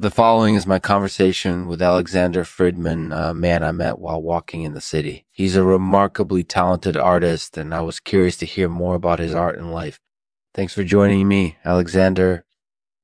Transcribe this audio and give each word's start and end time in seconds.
The 0.00 0.10
following 0.10 0.54
is 0.54 0.66
my 0.66 0.78
conversation 0.78 1.66
with 1.66 1.82
Alexander 1.82 2.42
Friedman, 2.42 3.12
a 3.12 3.34
man 3.34 3.62
I 3.62 3.70
met 3.70 3.98
while 3.98 4.22
walking 4.22 4.62
in 4.62 4.72
the 4.72 4.80
city. 4.80 5.26
He's 5.30 5.56
a 5.56 5.62
remarkably 5.62 6.42
talented 6.42 6.96
artist, 6.96 7.58
and 7.58 7.74
I 7.74 7.82
was 7.82 8.00
curious 8.00 8.38
to 8.38 8.46
hear 8.46 8.70
more 8.70 8.94
about 8.94 9.18
his 9.18 9.34
art 9.34 9.58
and 9.58 9.74
life. 9.74 10.00
Thanks 10.54 10.72
for 10.72 10.84
joining 10.84 11.28
me, 11.28 11.58
Alexander. 11.66 12.46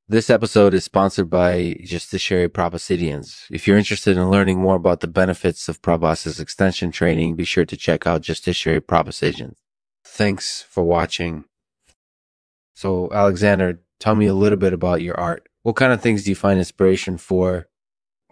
This 0.09 0.30
episode 0.30 0.72
is 0.72 0.85
sponsored 0.85 1.29
by 1.29 1.77
Justiciary 1.85 2.48
Proboscidians. 2.48 3.45
If 3.51 3.67
you're 3.67 3.77
interested 3.77 4.17
in 4.17 4.31
learning 4.31 4.61
more 4.61 4.77
about 4.77 5.01
the 5.01 5.07
benefits 5.07 5.69
of 5.69 5.83
proboscis 5.83 6.41
extension 6.41 6.93
training, 6.93 7.37
be 7.37 7.45
sure 7.45 7.67
to 7.67 7.77
check 7.77 8.07
out 8.07 8.23
Justiciary 8.23 8.81
Proboscidians. 8.81 9.57
Thanks 10.03 10.63
for 10.63 10.83
watching. 10.83 11.45
So, 12.73 13.11
Alexander, 13.13 13.83
tell 14.01 14.15
me 14.15 14.25
a 14.25 14.33
little 14.33 14.59
bit 14.59 14.73
about 14.73 15.03
your 15.03 15.21
art. 15.21 15.47
What 15.67 15.75
kind 15.75 15.93
of 15.93 16.01
things 16.01 16.23
do 16.23 16.30
you 16.30 16.37
find 16.37 16.61
inspiration 16.61 17.19
for? 17.19 17.67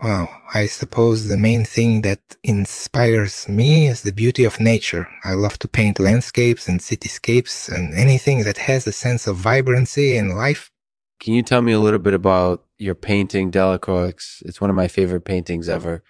Well, 0.01 0.29
I 0.55 0.67
suppose 0.67 1.27
the 1.27 1.37
main 1.37 1.65
thing 1.65 2.03
that 2.03 2.21
inspires 2.45 3.49
me 3.49 3.89
is 3.89 4.03
the 4.03 4.13
beauty 4.13 4.45
of 4.45 4.61
nature. 4.61 5.09
I 5.25 5.33
love 5.33 5.59
to 5.59 5.67
paint 5.67 5.99
landscapes 5.99 6.69
and 6.69 6.79
cityscapes 6.79 7.69
and 7.69 7.93
anything 7.93 8.45
that 8.45 8.59
has 8.59 8.87
a 8.87 8.93
sense 8.93 9.27
of 9.27 9.35
vibrancy 9.35 10.17
and 10.17 10.37
life. 10.37 10.71
Can 11.19 11.35
you 11.35 11.43
tell 11.43 11.61
me 11.61 11.73
a 11.73 11.81
little 11.81 11.99
bit 11.99 12.15
about 12.15 12.67
your 12.79 12.95
painting, 12.95 13.51
Delacroix? 13.51 14.13
It's 14.43 14.61
one 14.61 14.71
of 14.71 14.77
my 14.77 14.87
favorite 14.87 15.25
paintings 15.25 15.69
ever. 15.69 16.05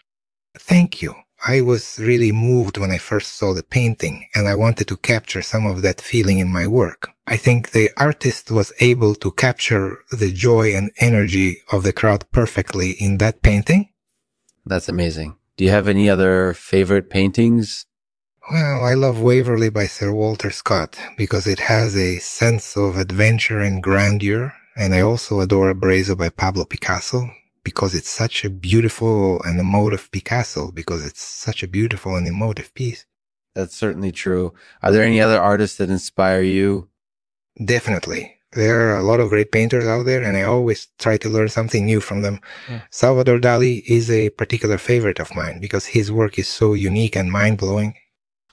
Thank 0.59 1.01
you. 1.01 1.15
I 1.47 1.63
was 1.63 1.99
really 1.99 2.33
moved 2.33 2.77
when 2.77 2.91
I 2.91 2.99
first 2.99 3.33
saw 3.39 3.55
the 3.55 3.63
painting, 3.63 4.29
and 4.35 4.47
I 4.47 4.57
wanted 4.57 4.89
to 4.89 4.99
capture 4.99 5.41
some 5.41 5.65
of 5.65 5.81
that 5.81 6.03
feeling 6.03 6.39
in 6.39 6.53
my 6.53 6.67
work. 6.67 7.14
I 7.27 7.37
think 7.37 7.71
the 7.71 7.91
artist 7.97 8.51
was 8.51 8.73
able 8.81 9.15
to 9.17 9.33
capture 9.33 9.99
the 10.11 10.31
joy 10.31 10.75
and 10.75 10.91
energy 10.99 11.63
of 11.73 11.83
the 11.83 11.93
crowd 11.93 12.27
perfectly 12.33 12.91
in 12.91 13.19
that 13.19 13.43
painting. 13.43 13.91
That's 14.67 14.89
amazing. 14.89 15.37
Do 15.57 15.65
you 15.65 15.71
have 15.71 15.89
any 15.89 16.11
other 16.11 16.53
favorite 16.53 17.09
paintings? 17.09 17.87
Well, 18.51 18.85
I 18.85 18.93
love 18.93 19.21
Waverley 19.21 19.71
by 19.71 19.87
Sir 19.87 20.13
Walter 20.13 20.51
Scott 20.51 20.99
because 21.17 21.47
it 21.47 21.61
has 21.61 21.97
a 21.97 22.19
sense 22.19 22.77
of 22.77 22.99
adventure 22.99 23.61
and 23.61 23.83
grandeur, 23.83 24.53
and 24.77 24.95
I 24.95 25.01
also 25.01 25.41
adore 25.41 25.73
Abruzzo 25.73 26.19
by 26.19 26.29
Pablo 26.29 26.67
Picasso 26.67 27.31
because 27.65 27.95
it's 27.95 28.11
such 28.11 28.45
a 28.45 28.51
beautiful 28.51 29.43
and 29.43 29.59
emotive 29.59 30.11
Picasso, 30.13 30.71
because 30.71 31.05
it's 31.05 31.23
such 31.23 31.63
a 31.63 31.69
beautiful 31.69 32.15
and 32.15 32.27
emotive 32.29 32.75
piece. 32.75 33.07
That's 33.55 33.75
certainly 33.75 34.13
true. 34.13 34.53
Are 34.83 34.93
there 34.93 35.05
any 35.05 35.21
other 35.21 35.41
artists 35.41 35.79
that 35.79 35.89
inspire 35.89 36.43
you? 36.43 36.91
Definitely. 37.63 38.37
There 38.53 38.89
are 38.89 38.97
a 38.97 39.03
lot 39.03 39.21
of 39.21 39.31
great 39.31 39.51
painters 39.51 39.85
out 39.87 40.07
there, 40.07 40.23
and 40.23 40.37
I 40.37 40.43
always 40.43 40.87
try 40.99 41.17
to 41.19 41.29
learn 41.29 41.49
something 41.49 41.85
new 41.85 42.01
from 42.01 42.23
them. 42.23 42.41
Yeah. 42.71 42.83
Salvador 42.91 43.39
Dali 43.39 43.83
is 43.87 44.11
a 44.11 44.31
particular 44.31 44.79
favorite 44.79 45.19
of 45.19 45.35
mine 45.35 45.61
because 45.61 45.87
his 45.87 46.13
work 46.13 46.39
is 46.39 46.47
so 46.47 46.75
unique 46.75 47.17
and 47.17 47.33
mind 47.33 47.59
blowing. 47.59 47.95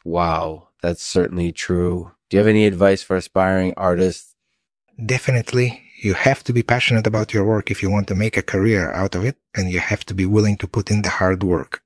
Wow, 0.04 0.70
that's 0.82 1.04
certainly 1.04 1.52
true. 1.52 2.12
Do 2.30 2.38
you 2.38 2.40
have 2.40 2.48
any 2.48 2.66
advice 2.66 3.04
for 3.04 3.16
aspiring 3.16 3.74
artists? 3.78 4.36
Definitely 5.04 5.84
you 6.02 6.16
have 6.16 6.44
to 6.44 6.52
be 6.52 6.64
passionate 6.64 7.06
about 7.06 7.32
your 7.32 7.46
work 7.46 7.70
if 7.70 7.84
you 7.84 7.90
want 7.92 8.08
to 8.08 8.16
make 8.16 8.36
a 8.36 8.42
career 8.42 8.92
out 8.92 9.14
of 9.14 9.24
it, 9.24 9.38
and 9.54 9.70
you 9.70 9.80
have 9.80 10.04
to 10.06 10.16
be 10.16 10.26
willing 10.26 10.58
to 10.58 10.68
put 10.68 10.90
in 10.90 11.04
the 11.04 11.10
hard 11.10 11.44
work. 11.44 11.84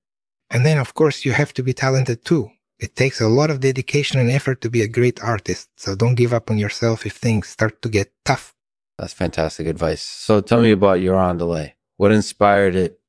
And 0.50 0.66
then, 0.66 0.78
of 0.78 0.94
course, 0.94 1.26
you 1.26 1.34
have 1.34 1.54
to 1.56 1.64
be 1.64 1.74
talented 1.74 2.24
too. 2.24 2.52
It 2.80 2.96
takes 2.96 3.22
a 3.22 3.28
lot 3.28 3.50
of 3.50 3.62
dedication 3.62 4.20
and 4.20 4.30
effort 4.30 4.62
to 4.62 4.70
be 4.70 4.82
a 4.82 4.88
great 4.88 5.22
artist, 5.24 5.70
so 5.78 5.96
don't 5.96 6.16
give 6.16 6.34
up 6.34 6.52
on 6.52 6.58
yourself 6.58 7.06
if 7.06 7.14
things 7.16 7.48
start 7.48 7.82
to 7.82 7.90
get 7.90 8.12
tough. 8.26 8.54
That's 8.98 9.14
fantastic 9.14 9.68
advice. 9.68 10.02
So 10.02 10.42
tell 10.42 10.62
me 10.62 10.72
about 10.72 11.02
your 11.02 11.16
roundelay. 11.16 11.74
What 11.98 12.12
inspired 12.12 12.76
it 12.76 13.00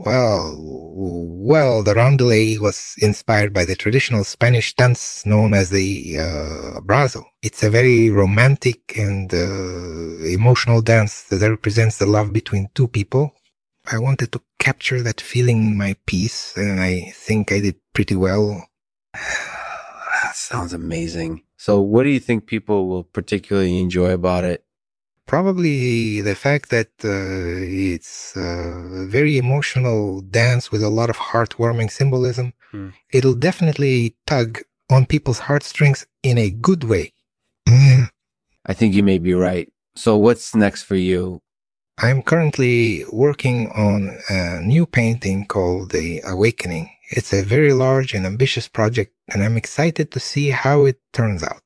well, 0.00 0.54
well, 0.56 1.82
the 1.82 1.92
roundelay 1.92 2.56
was 2.60 2.94
inspired 2.98 3.52
by 3.52 3.64
the 3.64 3.74
traditional 3.74 4.22
Spanish 4.22 4.72
dance 4.76 5.26
known 5.26 5.54
as 5.54 5.70
the 5.70 6.18
uh, 6.18 6.80
abrazo. 6.80 7.24
It's 7.42 7.64
a 7.64 7.70
very 7.70 8.08
romantic 8.08 8.96
and 8.96 9.34
uh, 9.34 10.24
emotional 10.24 10.82
dance 10.82 11.24
that 11.24 11.50
represents 11.50 11.98
the 11.98 12.06
love 12.06 12.32
between 12.32 12.68
two 12.76 12.86
people. 12.86 13.34
I 13.90 13.98
wanted 13.98 14.30
to 14.32 14.42
capture 14.60 15.02
that 15.02 15.20
feeling 15.20 15.58
in 15.58 15.76
my 15.76 15.96
piece, 16.06 16.56
and 16.56 16.78
I 16.80 17.12
think 17.16 17.50
I 17.50 17.58
did 17.58 17.76
pretty 17.92 18.14
well. 18.14 18.68
That 19.14 20.32
sounds 20.34 20.72
amazing. 20.72 21.42
So, 21.56 21.80
what 21.80 22.04
do 22.04 22.10
you 22.10 22.20
think 22.20 22.46
people 22.46 22.88
will 22.88 23.04
particularly 23.04 23.78
enjoy 23.78 24.12
about 24.12 24.44
it? 24.44 24.64
probably 25.28 26.22
the 26.22 26.34
fact 26.34 26.70
that 26.70 26.90
uh, 27.04 27.60
it's 27.94 28.34
a 28.34 29.06
very 29.06 29.38
emotional 29.38 30.22
dance 30.22 30.72
with 30.72 30.82
a 30.82 30.88
lot 30.88 31.10
of 31.10 31.16
heartwarming 31.16 31.90
symbolism. 31.90 32.52
Mm. 32.72 32.94
It'll 33.12 33.34
definitely 33.34 34.16
tug 34.26 34.62
on 34.90 35.06
people's 35.06 35.38
heartstrings 35.38 36.06
in 36.24 36.38
a 36.38 36.50
good 36.50 36.82
way. 36.82 37.12
Mm. 37.68 38.08
I 38.66 38.72
think 38.72 38.94
you 38.94 39.04
may 39.04 39.18
be 39.18 39.34
right. 39.34 39.70
So, 39.94 40.16
what's 40.16 40.54
next 40.54 40.82
for 40.82 40.96
you? 40.96 41.40
I'm 41.98 42.22
currently 42.22 43.04
working 43.12 43.68
on 43.70 44.18
a 44.30 44.60
new 44.60 44.86
painting 44.86 45.46
called 45.46 45.90
The 45.90 46.22
Awakening. 46.24 46.90
It's 47.10 47.32
a 47.32 47.42
very 47.42 47.72
large 47.72 48.12
and 48.14 48.26
ambitious 48.26 48.68
project, 48.68 49.14
and 49.32 49.42
I'm 49.42 49.56
excited 49.56 50.10
to 50.12 50.20
see 50.20 50.50
how 50.50 50.84
it 50.84 51.00
turns 51.12 51.42
out. 51.42 51.62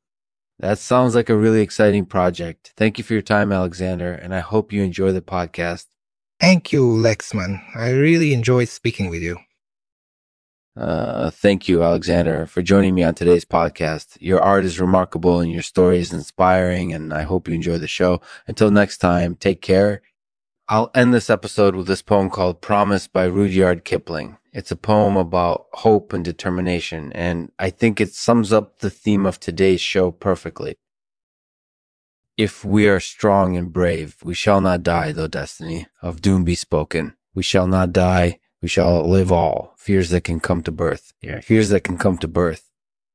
That 0.58 0.78
sounds 0.78 1.16
like 1.16 1.28
a 1.28 1.36
really 1.36 1.60
exciting 1.60 2.06
project. 2.06 2.72
Thank 2.76 2.96
you 2.96 3.04
for 3.04 3.14
your 3.14 3.22
time, 3.22 3.50
Alexander, 3.50 4.12
and 4.12 4.32
I 4.32 4.40
hope 4.40 4.72
you 4.72 4.82
enjoy 4.82 5.10
the 5.10 5.20
podcast. 5.20 5.86
Thank 6.38 6.72
you, 6.72 6.82
Lexman. 6.86 7.60
I 7.74 7.90
really 7.90 8.32
enjoyed 8.32 8.68
speaking 8.68 9.10
with 9.10 9.22
you. 9.22 9.38
Uh, 10.76 11.30
thank 11.30 11.68
you, 11.68 11.82
Alexander, 11.82 12.46
for 12.46 12.62
joining 12.62 12.94
me 12.94 13.02
on 13.02 13.14
today's 13.14 13.44
podcast. 13.44 14.16
Your 14.20 14.40
art 14.40 14.64
is 14.64 14.80
remarkable 14.80 15.40
and 15.40 15.52
your 15.52 15.62
story 15.62 15.98
is 15.98 16.12
inspiring, 16.12 16.92
and 16.94 17.12
I 17.12 17.22
hope 17.22 17.48
you 17.48 17.54
enjoy 17.54 17.78
the 17.78 17.88
show. 17.88 18.20
Until 18.46 18.70
next 18.70 18.98
time, 18.98 19.34
take 19.34 19.60
care. 19.60 20.02
I'll 20.72 20.90
end 20.94 21.12
this 21.12 21.28
episode 21.28 21.76
with 21.76 21.86
this 21.86 22.00
poem 22.00 22.30
called 22.30 22.62
Promise 22.62 23.06
by 23.06 23.24
Rudyard 23.24 23.84
Kipling. 23.84 24.38
It's 24.54 24.70
a 24.70 24.74
poem 24.74 25.18
about 25.18 25.66
hope 25.74 26.14
and 26.14 26.24
determination, 26.24 27.12
and 27.12 27.52
I 27.58 27.68
think 27.68 28.00
it 28.00 28.14
sums 28.14 28.54
up 28.54 28.78
the 28.78 28.88
theme 28.88 29.26
of 29.26 29.38
today's 29.38 29.82
show 29.82 30.10
perfectly. 30.10 30.76
If 32.38 32.64
we 32.64 32.88
are 32.88 33.00
strong 33.00 33.54
and 33.54 33.70
brave, 33.70 34.16
we 34.24 34.32
shall 34.32 34.62
not 34.62 34.82
die, 34.82 35.12
though 35.12 35.28
destiny 35.28 35.88
of 36.00 36.22
doom 36.22 36.42
be 36.42 36.54
spoken. 36.54 37.16
We 37.34 37.42
shall 37.42 37.66
not 37.66 37.92
die, 37.92 38.40
we 38.62 38.68
shall 38.68 39.06
live 39.06 39.30
all 39.30 39.74
fears 39.76 40.08
that 40.08 40.24
can 40.24 40.40
come 40.40 40.62
to 40.62 40.72
birth. 40.72 41.12
Yeah, 41.20 41.42
fears 41.42 41.68
that 41.68 41.84
can 41.84 41.98
come 41.98 42.16
to 42.16 42.28
birth. 42.28 42.71